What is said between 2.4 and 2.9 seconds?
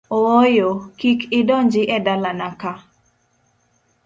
ka!